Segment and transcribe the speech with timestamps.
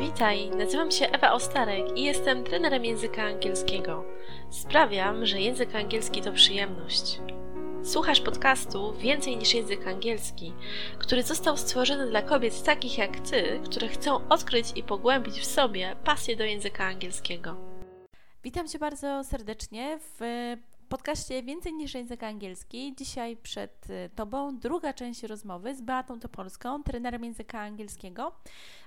[0.00, 4.04] Witaj, nazywam się Ewa Ostarek i jestem trenerem języka angielskiego.
[4.50, 7.20] Sprawiam, że język angielski to przyjemność.
[7.84, 10.52] Słuchasz podcastu Więcej niż język angielski,
[10.98, 15.96] który został stworzony dla kobiet takich jak ty, które chcą odkryć i pogłębić w sobie
[16.04, 17.56] pasję do języka angielskiego.
[18.44, 20.20] Witam Cię bardzo serdecznie w
[20.88, 22.94] podcaście Więcej niż język angielski.
[22.98, 28.32] Dzisiaj przed y, Tobą druga część rozmowy z Beatą Topolską, trenerem języka angielskiego.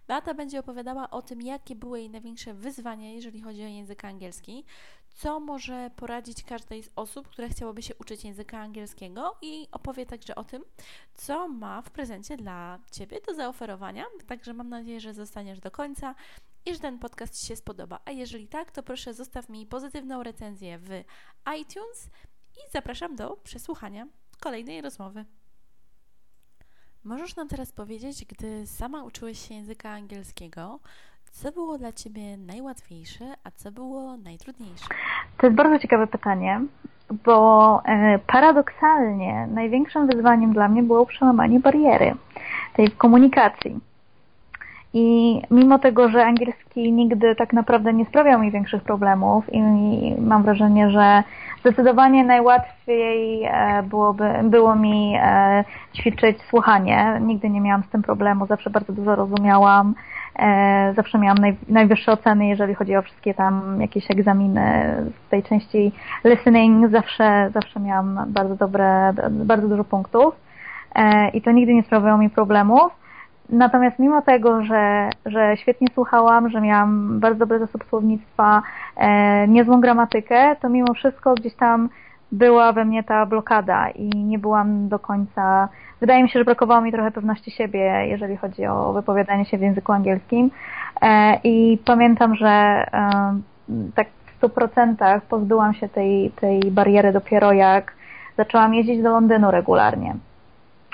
[0.07, 4.65] Beata będzie opowiadała o tym, jakie były jej największe wyzwania, jeżeli chodzi o język angielski,
[5.13, 10.35] co może poradzić każdej z osób, która chciałaby się uczyć języka angielskiego i opowie także
[10.35, 10.63] o tym,
[11.13, 14.05] co ma w prezencie dla Ciebie do zaoferowania.
[14.27, 16.15] Także mam nadzieję, że zostaniesz do końca
[16.65, 17.99] i że ten podcast Ci się spodoba.
[18.05, 20.89] A jeżeli tak, to proszę zostaw mi pozytywną recenzję w
[21.59, 22.09] iTunes
[22.55, 24.07] i zapraszam do przesłuchania
[24.39, 25.25] kolejnej rozmowy.
[27.03, 30.79] Możesz nam teraz powiedzieć, gdy sama uczyłeś się języka angielskiego,
[31.31, 34.85] co było dla Ciebie najłatwiejsze, a co było najtrudniejsze?
[35.37, 36.61] To jest bardzo ciekawe pytanie,
[37.25, 42.15] bo e, paradoksalnie największym wyzwaniem dla mnie było przełamanie bariery
[42.75, 43.79] tej komunikacji.
[44.93, 49.61] I mimo tego, że angielski nigdy tak naprawdę nie sprawiał mi większych problemów i
[50.19, 51.23] mam wrażenie, że
[51.59, 57.21] zdecydowanie najłatwiej e, byłoby, było mi e, ćwiczyć słuchanie.
[57.21, 59.95] Nigdy nie miałam z tym problemu, zawsze bardzo dużo rozumiałam.
[60.39, 64.95] E, zawsze miałam naj, najwyższe oceny, jeżeli chodzi o wszystkie tam jakieś egzaminy
[65.27, 65.91] z tej części
[66.23, 66.91] listening.
[66.91, 70.35] Zawsze, zawsze miałam bardzo dobre, bardzo dużo punktów.
[71.33, 73.00] I to nigdy nie sprawiało mi problemów.
[73.51, 78.61] Natomiast mimo tego, że, że świetnie słuchałam, że miałam bardzo dobry zasób słownictwa,
[78.97, 81.89] e, niezłą gramatykę, to mimo wszystko gdzieś tam
[82.31, 85.69] była we mnie ta blokada i nie byłam do końca.
[85.99, 89.61] Wydaje mi się, że brakowało mi trochę pewności siebie, jeżeli chodzi o wypowiadanie się w
[89.61, 90.51] języku angielskim.
[91.01, 93.39] E, I pamiętam, że e,
[93.95, 97.93] tak w stu procentach pozbyłam się tej, tej bariery dopiero jak
[98.37, 100.15] zaczęłam jeździć do Londynu regularnie.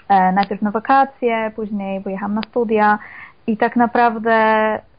[0.09, 3.00] E, najpierw na wakacje, później pojechałam na studia
[3.47, 4.35] i tak naprawdę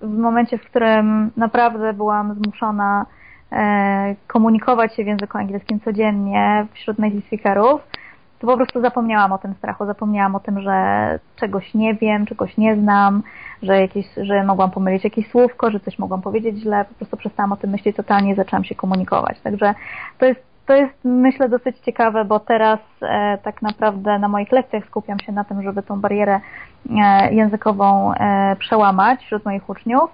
[0.00, 3.06] w momencie, w którym naprawdę byłam zmuszona
[3.52, 7.80] e, komunikować się w języku angielskim codziennie wśród native speakerów,
[8.38, 12.56] to po prostu zapomniałam o tym strachu, zapomniałam o tym, że czegoś nie wiem, czegoś
[12.56, 13.22] nie znam,
[13.62, 17.52] że, jakieś, że mogłam pomylić jakieś słówko, że coś mogłam powiedzieć źle, po prostu przestałam
[17.52, 19.40] o tym myśleć totalnie i zaczęłam się komunikować.
[19.40, 19.75] Także
[20.19, 24.84] to jest to jest myślę dosyć ciekawe, bo teraz e, tak naprawdę na moich lekcjach
[24.84, 26.40] skupiam się na tym, żeby tą barierę
[26.90, 30.10] e, językową e, przełamać wśród moich uczniów.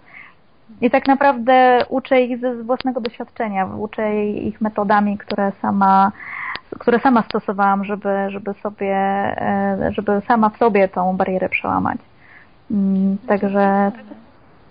[0.81, 6.13] I tak naprawdę uczę ich ze własnego doświadczenia, uczę ich metodami, które sama,
[6.79, 11.99] które sama stosowałam, żeby, żeby sobie, e, żeby sama w sobie tą barierę przełamać.
[12.71, 13.93] Mm, także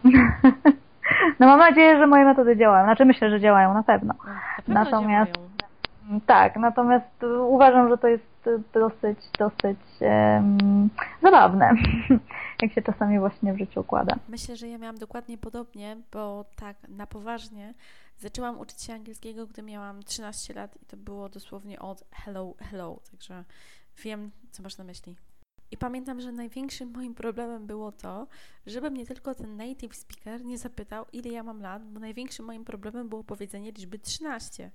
[1.39, 2.85] no mam nadzieję, że moje metody działają.
[2.85, 4.13] Znaczy myślę, że działają na pewno.
[4.25, 5.52] Na pewno Natomiast działają.
[6.25, 10.89] Tak, natomiast uważam, że to jest dosyć, dosyć um,
[11.21, 11.73] zabawne,
[12.61, 14.15] jak się czasami właśnie w życiu układa.
[14.29, 17.73] Myślę, że ja miałam dokładnie podobnie, bo tak na poważnie
[18.17, 22.99] zaczęłam uczyć się angielskiego, gdy miałam 13 lat i to było dosłownie od hello, hello,
[23.11, 23.43] także
[24.03, 25.15] wiem, co masz na myśli.
[25.71, 28.27] I pamiętam, że największym moim problemem było to,
[28.65, 32.65] żeby mnie tylko ten native speaker nie zapytał, ile ja mam lat, bo największym moim
[32.65, 34.71] problemem było powiedzenie liczby 13.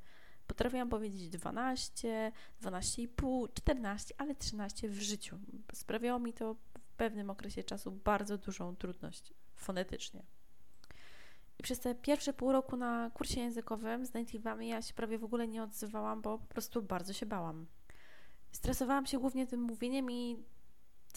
[0.48, 2.32] Potrafiłam powiedzieć 12,
[2.62, 5.38] 12,5, 14, ale 13 w życiu.
[5.72, 10.22] Sprawiało mi to w pewnym okresie czasu bardzo dużą trudność fonetycznie.
[11.58, 15.24] I przez te pierwsze pół roku na kursie językowym z native'ami ja się prawie w
[15.24, 17.66] ogóle nie odzywałam, bo po prostu bardzo się bałam.
[18.52, 20.44] Stresowałam się głównie tym mówieniem i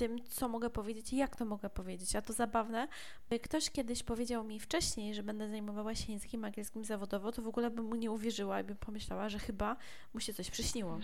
[0.01, 2.15] tym, co mogę powiedzieć i jak to mogę powiedzieć.
[2.15, 2.87] A to zabawne,
[3.29, 7.47] by ktoś kiedyś powiedział mi wcześniej, że będę zajmowała się językiem angielskim zawodowo, to w
[7.47, 9.75] ogóle bym mu nie uwierzyła i bym pomyślała, że chyba
[10.13, 10.97] mu się coś przyśniło.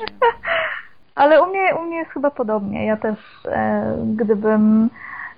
[1.16, 2.86] Ale u mnie, u mnie jest chyba podobnie.
[2.86, 4.90] Ja też, e, gdybym,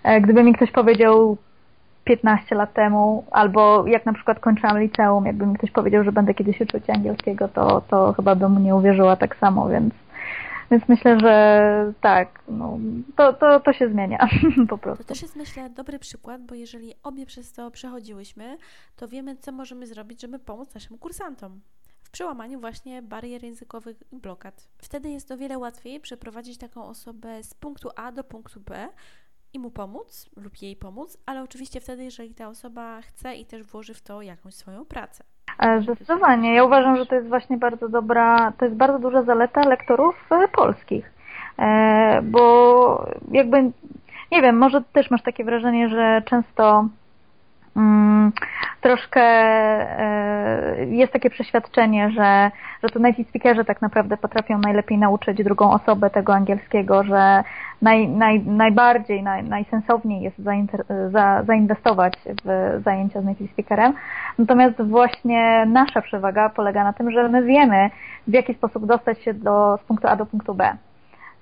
[0.03, 1.37] e, gdyby mi ktoś powiedział
[2.03, 6.33] 15 lat temu, albo jak na przykład kończyłam liceum, jakby mi ktoś powiedział, że będę
[6.33, 9.93] kiedyś uczyć angielskiego, to, to chyba bym mu nie uwierzyła tak samo, więc
[10.71, 12.79] więc myślę, że tak, no,
[13.15, 14.27] to, to, to się zmienia
[14.69, 15.03] po prostu.
[15.03, 18.57] To też jest myślę dobry przykład, bo jeżeli obie przez to przechodziłyśmy,
[18.95, 21.61] to wiemy, co możemy zrobić, żeby pomóc naszym kursantom
[22.03, 24.67] w przełamaniu właśnie barier językowych i blokad.
[24.77, 28.89] Wtedy jest o wiele łatwiej przeprowadzić taką osobę z punktu A do punktu B
[29.53, 33.63] i mu pomóc lub jej pomóc, ale oczywiście wtedy, jeżeli ta osoba chce i też
[33.63, 35.23] włoży w to jakąś swoją pracę.
[35.59, 36.53] E, zdecydowanie.
[36.53, 40.47] Ja uważam, że to jest właśnie bardzo dobra, to jest bardzo duża zaleta lektorów e,
[40.47, 41.11] polskich.
[41.59, 43.61] E, bo jakby,
[44.31, 46.87] nie wiem, może też masz takie wrażenie, że często
[47.77, 48.31] mm,
[48.81, 49.21] troszkę
[50.87, 52.51] jest takie przeświadczenie, że,
[52.83, 57.43] że to native speakerzy tak naprawdę potrafią najlepiej nauczyć drugą osobę tego angielskiego, że
[57.81, 60.37] naj, naj, najbardziej, naj, najsensowniej jest
[61.11, 62.13] za, zainwestować
[62.45, 63.93] w zajęcia z native speakerem.
[64.37, 67.89] Natomiast właśnie nasza przewaga polega na tym, że my wiemy,
[68.27, 70.77] w jaki sposób dostać się do, z punktu A do punktu B.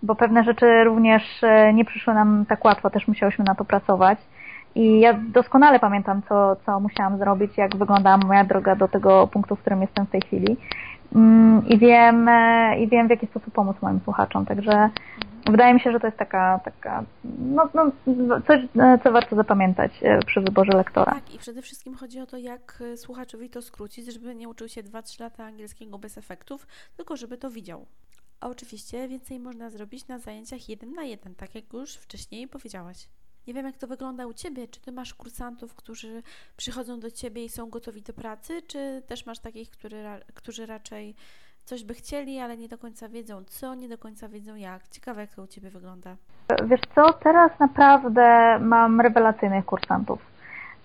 [0.03, 4.19] Bo pewne rzeczy również e, nie przyszły nam tak łatwo, też musiałyśmy na to pracować.
[4.75, 9.55] I ja doskonale pamiętam, co, co musiałam zrobić, jak wyglądała moja droga do tego punktu,
[9.55, 10.57] w którym jestem w tej chwili.
[11.15, 14.45] Mm, I wiem, e, i wiem w jaki sposób pomóc moim słuchaczom.
[14.45, 14.89] Także
[15.51, 17.03] wydaje mi się, że to jest taka, taka
[17.39, 17.91] no, no,
[18.47, 21.13] coś, e, co warto zapamiętać e, przy wyborze lektora.
[21.13, 24.83] Tak, i przede wszystkim chodzi o to, jak słuchaczowi to skrócić, żeby nie uczył się
[24.83, 26.67] 2-3 lata angielskiego bez efektów,
[26.97, 27.85] tylko żeby to widział.
[28.39, 33.09] A oczywiście więcej można zrobić na zajęciach jeden na jeden, tak jak już wcześniej powiedziałaś.
[33.47, 34.67] Nie wiem, jak to wygląda u Ciebie.
[34.67, 36.23] Czy Ty masz kursantów, którzy
[36.57, 40.03] przychodzą do Ciebie i są gotowi do pracy, czy też masz takich, który,
[40.33, 41.15] którzy raczej
[41.67, 44.87] coś by chcieli, ale nie do końca wiedzą co, nie do końca wiedzą jak.
[44.87, 46.15] Ciekawe, jak to u Ciebie wygląda.
[46.63, 50.19] Wiesz co, teraz naprawdę mam rewelacyjnych kursantów.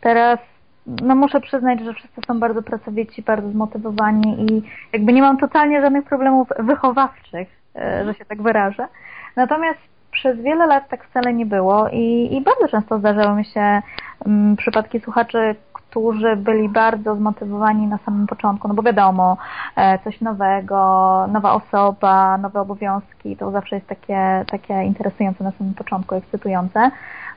[0.00, 0.38] Teraz
[0.86, 4.62] no muszę przyznać, że wszyscy są bardzo pracowici, bardzo zmotywowani i
[4.92, 8.88] jakby nie mam totalnie żadnych problemów wychowawczych, e, że się tak wyrażę.
[9.36, 9.80] Natomiast
[10.10, 13.82] przez wiele lat tak wcale nie było i, i bardzo często zdarzały mi się
[14.26, 15.54] um, przypadki słuchaczy,
[15.92, 19.36] którzy byli bardzo zmotywowani na samym początku, no bo wiadomo,
[19.76, 20.76] e, coś nowego,
[21.32, 26.90] nowa osoba, nowe obowiązki, to zawsze jest takie, takie interesujące na samym początku, ekscytujące.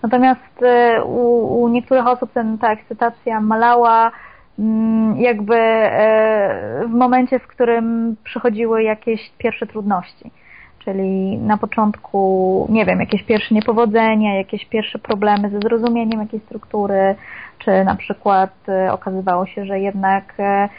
[0.03, 4.11] Natomiast e, u, u niektórych osób ten, ta ekscytacja malała,
[4.59, 10.31] mm, jakby e, w momencie, w którym przychodziły jakieś pierwsze trudności
[10.85, 17.15] czyli na początku, nie wiem, jakieś pierwsze niepowodzenia, jakieś pierwsze problemy ze zrozumieniem jakiejś struktury,
[17.59, 20.69] czy na przykład e, okazywało się, że jednak, e,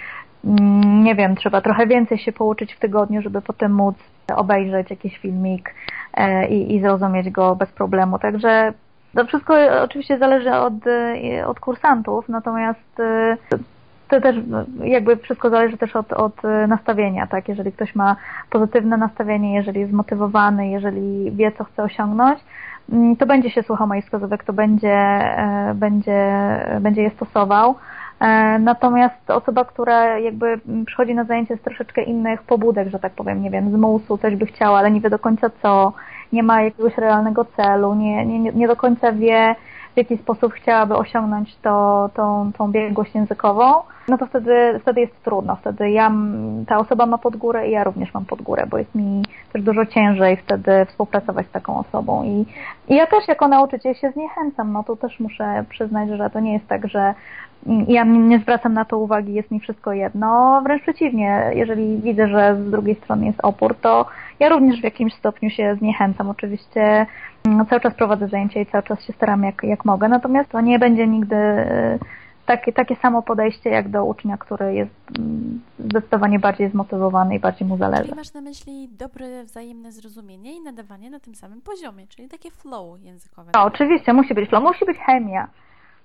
[0.44, 3.96] mm, nie wiem, trzeba trochę więcej się pouczyć w tygodniu, żeby potem móc
[4.36, 5.74] obejrzeć jakiś filmik
[6.14, 8.18] e, i, i zrozumieć go bez problemu.
[8.18, 8.72] Także
[9.14, 10.74] to wszystko oczywiście zależy od,
[11.46, 13.00] od kursantów, natomiast
[14.08, 14.36] to też
[14.84, 17.48] jakby wszystko zależy też od, od nastawienia, tak?
[17.48, 18.16] Jeżeli ktoś ma
[18.50, 22.40] pozytywne nastawienie, jeżeli jest zmotywowany, jeżeli wie, co chce osiągnąć,
[22.92, 26.30] mm, to będzie się słuchał moich wskazówek, to będzie, e, będzie,
[26.80, 27.74] będzie je stosował.
[28.20, 33.42] E, natomiast osoba, która jakby przychodzi na zajęcie z troszeczkę innych pobudek, że tak powiem,
[33.42, 35.92] nie wiem, z musu, coś by chciała, ale nie wie do końca co,
[36.32, 39.54] nie ma jakiegoś realnego celu, nie, nie, nie do końca wie,
[39.96, 43.72] w jaki sposób chciałaby osiągnąć to, tą, tą biegłość językową,
[44.08, 45.56] no to wtedy, wtedy jest trudno.
[45.56, 46.12] Wtedy ja,
[46.66, 49.22] ta osoba ma pod górę i ja również mam pod górę, bo jest mi
[49.52, 52.24] też dużo ciężej wtedy współpracować z taką osobą.
[52.24, 52.46] I,
[52.88, 54.72] i ja też jako nauczyciel się zniechęcam.
[54.72, 57.14] No to też muszę przyznać, że to nie jest tak, że
[57.88, 60.60] ja nie zwracam na to uwagi, jest mi wszystko jedno.
[60.64, 64.06] Wręcz przeciwnie, jeżeli widzę, że z drugiej strony jest opór, to
[64.40, 66.30] ja również w jakimś stopniu się zniechęcam.
[66.30, 67.06] Oczywiście
[67.44, 70.60] no, cały czas prowadzę zajęcia i cały czas się staram jak, jak mogę, natomiast to
[70.60, 71.98] nie będzie nigdy e,
[72.46, 77.68] takie, takie samo podejście jak do ucznia, który jest mm, zdecydowanie bardziej zmotywowany i bardziej
[77.68, 78.02] mu zależy.
[78.02, 82.50] Czyli masz na myśli dobre wzajemne zrozumienie i nadawanie na tym samym poziomie, czyli takie
[82.50, 83.50] flow językowe.
[83.54, 85.48] No, oczywiście, musi być flow, musi być chemia.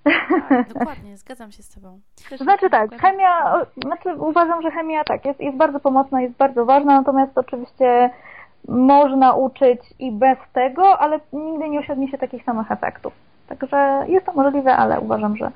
[0.04, 2.00] Tak, dokładnie, zgadzam się z Tobą.
[2.30, 3.54] To znaczy tak, chemia,
[3.84, 8.10] znaczy uważam, że chemia tak, jest, jest bardzo pomocna, jest bardzo ważna, natomiast oczywiście
[8.68, 13.14] można uczyć i bez tego, ale nigdy nie osiągnie się takich samych efektów.
[13.48, 15.52] Także jest to możliwe, ale uważam, że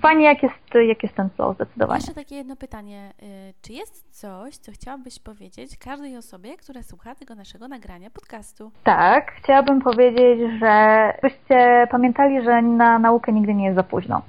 [0.00, 0.54] fajnie jak jest,
[0.88, 1.98] jak jest ten flow zdecydowanie.
[1.98, 3.12] Jeszcze takie jedno pytanie.
[3.22, 8.72] Y, czy jest coś, co chciałabyś powiedzieć każdej osobie, która słucha tego naszego nagrania podcastu?
[8.84, 14.22] Tak, chciałabym powiedzieć, że byście pamiętali, że na naukę nigdy nie jest za późno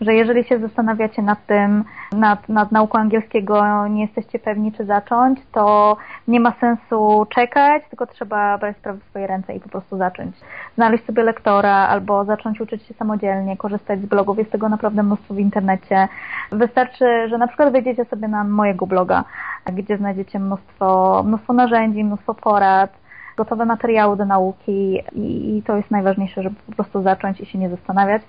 [0.00, 5.38] że jeżeli się zastanawiacie nad tym, nad, nad nauką angielskiego, nie jesteście pewni, czy zacząć,
[5.52, 5.96] to
[6.28, 10.36] nie ma sensu czekać, tylko trzeba brać sprawy w swoje ręce i po prostu zacząć.
[10.74, 14.38] Znaleźć sobie lektora albo zacząć uczyć się samodzielnie, korzystać z blogów.
[14.38, 16.08] Jest tego naprawdę mnóstwo w internecie.
[16.52, 19.24] Wystarczy, że na przykład wejdziecie sobie na mojego bloga,
[19.66, 22.90] gdzie znajdziecie mnóstwo, mnóstwo narzędzi, mnóstwo porad,
[23.38, 27.58] gotowe materiały do nauki i, i to jest najważniejsze, żeby po prostu zacząć i się
[27.58, 28.22] nie zastanawiać.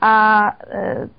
[0.00, 0.54] A y,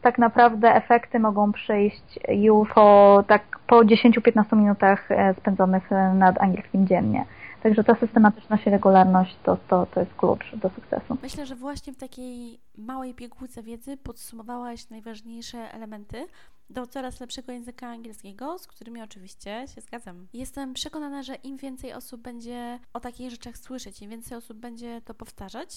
[0.02, 6.42] tak naprawdę efekty mogą przyjść już po, tak, po 10-15 minutach e, spędzonych e, nad
[6.42, 7.26] angielskim dziennie.
[7.64, 11.18] Także ta systematyczność i regularność to, to, to jest klucz do sukcesu.
[11.22, 16.28] Myślę, że właśnie w takiej małej pigułce wiedzy podsumowałaś najważniejsze elementy
[16.70, 20.28] do coraz lepszego języka angielskiego, z którymi oczywiście się zgadzam.
[20.34, 25.02] Jestem przekonana, że im więcej osób będzie o takich rzeczach słyszeć, im więcej osób będzie
[25.02, 25.70] to powtarzać,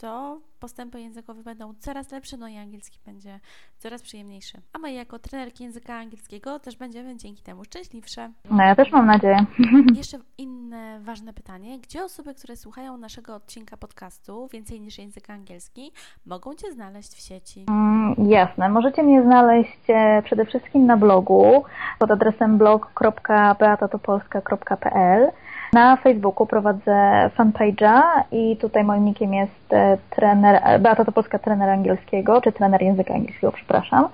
[0.00, 3.40] to postępy językowe będą coraz lepsze, no i angielski będzie
[3.78, 4.58] coraz przyjemniejszy.
[4.72, 8.30] A my jako trenerki języka angielskiego też będziemy dzięki temu szczęśliwsze.
[8.50, 9.46] No ja też mam nadzieję.
[9.96, 11.78] Jeszcze inne ważne pytanie.
[11.78, 15.92] Gdzie osoby, które słuchają naszego odcinka podcastu Więcej niż język angielski,
[16.26, 17.64] mogą Cię znaleźć w sieci?
[17.68, 18.68] Mm, jasne.
[18.68, 21.64] Możecie mnie znaleźć e, przede wszystkim na blogu
[21.98, 25.32] pod adresem blog.beatatopolska.pl
[25.76, 28.02] na Facebooku prowadzę fanpage'a
[28.32, 33.14] i tutaj moim nickiem jest e, trener, e, Beata Topolska, trener angielskiego, czy trener języka
[33.14, 34.08] angielskiego, przepraszam.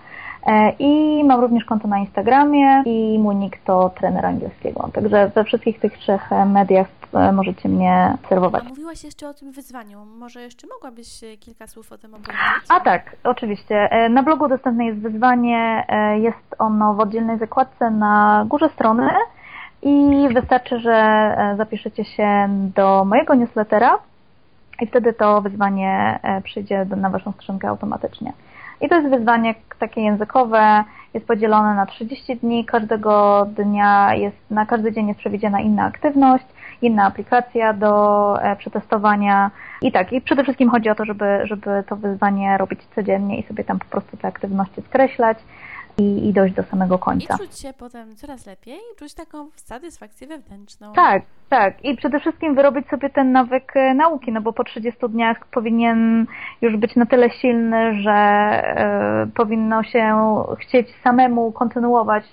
[0.46, 4.88] E, I mam również konto na Instagramie i mój nick to trener angielskiego.
[4.92, 6.86] Także we wszystkich tych trzech mediach
[7.32, 8.64] możecie mnie obserwować.
[8.66, 10.04] A mówiłaś jeszcze o tym wyzwaniu.
[10.04, 12.66] Może jeszcze mogłabyś kilka słów o tym opowiedzieć?
[12.68, 13.88] A tak, oczywiście.
[14.10, 15.86] Na blogu dostępne jest wyzwanie.
[16.16, 19.10] Jest ono w oddzielnej zakładce na górze strony
[19.82, 23.98] i wystarczy, że e, zapiszecie się do mojego newslettera
[24.80, 28.32] i wtedy to wyzwanie e, przyjdzie na Waszą skrzynkę automatycznie.
[28.80, 30.84] I to jest wyzwanie takie językowe,
[31.14, 36.44] jest podzielone na 30 dni, każdego dnia jest, na każdy dzień jest przewidziana inna aktywność,
[36.82, 39.50] inna aplikacja do e, przetestowania
[39.82, 43.42] i tak, i przede wszystkim chodzi o to, żeby, żeby to wyzwanie robić codziennie i
[43.42, 45.38] sobie tam po prostu te aktywności skreślać
[45.98, 47.34] i, i dojść do samego końca.
[47.34, 50.92] I czuć się potem coraz lepiej, czuć taką satysfakcję wewnętrzną.
[50.92, 51.84] Tak, tak.
[51.84, 56.26] I przede wszystkim wyrobić sobie ten nawyk e, nauki, no bo po 30 dniach powinien
[56.60, 60.16] już być na tyle silny, że e, powinno się
[60.60, 62.24] chcieć samemu kontynuować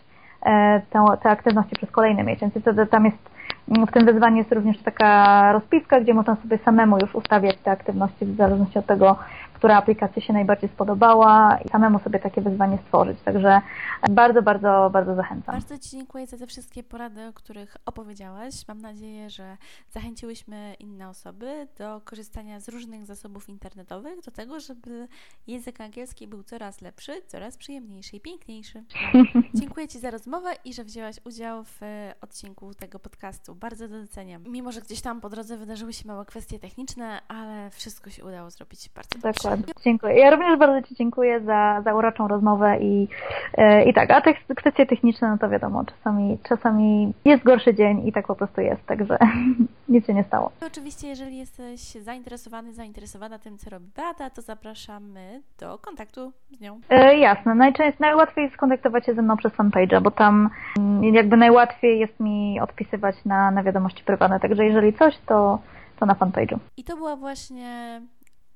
[0.45, 2.55] e, te, te aktywności przez kolejny miesiąc.
[2.55, 3.29] I wtedy tam jest
[3.69, 8.25] w tym wyzwaniu jest również taka rozpiska, gdzie można sobie samemu już ustawiać te aktywności
[8.25, 9.15] w zależności od tego,
[9.59, 13.21] która aplikacja się najbardziej spodobała i samemu sobie takie wyzwanie stworzyć.
[13.21, 13.61] Także
[14.09, 15.55] bardzo, bardzo, bardzo zachęcam.
[15.55, 18.67] Bardzo Ci dziękuję za te wszystkie porady, o których opowiedziałaś.
[18.67, 19.57] Mam nadzieję, że
[19.89, 25.07] zachęciłyśmy inne osoby do korzystania z różnych zasobów internetowych, do tego, żeby
[25.47, 28.83] język angielski był coraz lepszy, coraz przyjemniejszy i piękniejszy.
[29.59, 31.79] dziękuję Ci za rozmowę i że wzięłaś udział w
[32.21, 33.55] odcinku tego podcastu.
[33.59, 34.43] Bardzo doceniam.
[34.47, 38.49] Mimo, że gdzieś tam po drodze wydarzyły się małe kwestie techniczne, ale wszystko się udało
[38.49, 39.31] zrobić bardzo dobrze.
[39.33, 39.73] Dokładnie.
[39.83, 40.15] Dziękuję.
[40.15, 43.07] Ja również bardzo Ci dziękuję za, za uroczą rozmowę i,
[43.53, 48.07] e, i tak, a te kwestie techniczne, no to wiadomo, czasami, czasami jest gorszy dzień
[48.07, 49.17] i tak po prostu jest, także
[49.89, 50.51] nic się nie stało.
[50.67, 56.79] Oczywiście, jeżeli jesteś zainteresowany, zainteresowana tym, co robi Beata, to zapraszamy do kontaktu z nią.
[56.89, 57.55] E, jasne.
[57.55, 62.19] Najczęściej, najłatwiej jest skontaktować się ze mną przez fanpage'a, bo tam mm, jakby najłatwiej jest
[62.19, 65.59] mi odpisywać na, na wiadomości prywatne, także jeżeli coś, to,
[65.99, 66.59] to na fanpage'u.
[66.77, 68.01] I to była właśnie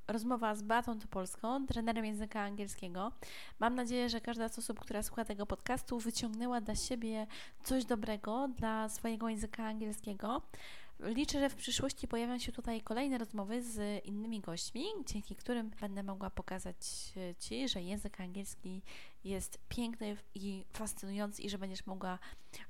[0.07, 3.11] rozmowa z Beatą Topolską, trenerem języka angielskiego.
[3.59, 7.27] Mam nadzieję, że każda z osób, która słucha tego podcastu, wyciągnęła dla siebie
[7.63, 10.41] coś dobrego dla swojego języka angielskiego.
[10.99, 16.03] Liczę, że w przyszłości pojawią się tutaj kolejne rozmowy z innymi gośćmi, dzięki którym będę
[16.03, 16.75] mogła pokazać
[17.39, 18.81] Ci, że język angielski
[19.23, 22.19] jest piękny i fascynujący i że będziesz mogła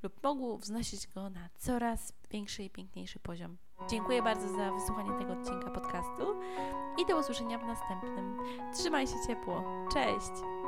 [0.03, 3.57] lub mógł wznosić go na coraz większy i piękniejszy poziom.
[3.89, 6.39] Dziękuję bardzo za wysłuchanie tego odcinka podcastu
[7.01, 8.37] i do usłyszenia w następnym.
[8.73, 9.63] Trzymaj się ciepło.
[9.93, 10.62] Cześć!